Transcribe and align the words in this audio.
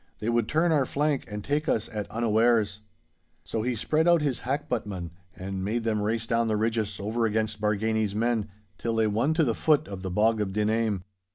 They 0.17 0.29
would 0.29 0.47
turn 0.47 0.71
our 0.71 0.87
flank 0.87 1.25
and 1.27 1.43
take 1.43 1.69
us 1.69 1.87
at 1.93 2.09
unawares!' 2.09 2.79
So 3.43 3.61
he 3.61 3.75
spread 3.75 4.07
out 4.07 4.23
his 4.23 4.39
hackbuttmen, 4.39 5.11
and 5.35 5.63
made 5.63 5.83
them 5.83 6.01
race 6.01 6.25
down 6.25 6.47
the 6.47 6.57
ridges 6.57 6.99
over 6.99 7.27
against 7.27 7.61
Bargany's 7.61 8.15
men, 8.15 8.49
till 8.79 8.95
they 8.95 9.05
won 9.05 9.35
to 9.35 9.43
the 9.43 9.53
foot 9.53 9.87
of 9.87 10.01
the 10.01 10.09
Bog 10.09 10.41
of 10.41 10.53
Dinhame. 10.53 11.03